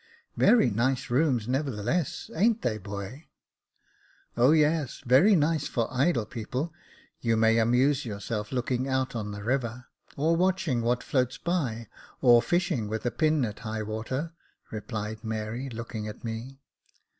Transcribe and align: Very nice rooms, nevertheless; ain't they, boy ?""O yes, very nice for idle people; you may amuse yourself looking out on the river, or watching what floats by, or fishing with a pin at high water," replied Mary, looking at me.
Very 0.35 0.71
nice 0.71 1.11
rooms, 1.11 1.47
nevertheless; 1.47 2.31
ain't 2.35 2.63
they, 2.63 2.79
boy 2.79 3.27
?""O 4.35 4.49
yes, 4.49 5.03
very 5.05 5.35
nice 5.35 5.67
for 5.67 5.87
idle 5.93 6.25
people; 6.25 6.73
you 7.19 7.37
may 7.37 7.59
amuse 7.59 8.03
yourself 8.03 8.51
looking 8.51 8.87
out 8.87 9.15
on 9.15 9.29
the 9.29 9.43
river, 9.43 9.85
or 10.17 10.35
watching 10.35 10.81
what 10.81 11.03
floats 11.03 11.37
by, 11.37 11.87
or 12.19 12.41
fishing 12.41 12.87
with 12.87 13.05
a 13.05 13.11
pin 13.11 13.45
at 13.45 13.59
high 13.59 13.83
water," 13.83 14.33
replied 14.71 15.23
Mary, 15.23 15.69
looking 15.69 16.07
at 16.07 16.23
me. 16.23 16.63